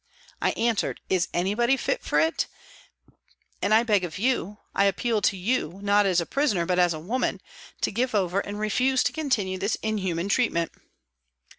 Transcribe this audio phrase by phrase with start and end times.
[0.41, 2.47] I answered," Is any body fit for it?
[3.61, 6.95] And I beg of you I appeal to you, not as a prisoner but as
[6.95, 7.39] a woman
[7.81, 10.71] to give over and refuse to continue this inhuman treatment."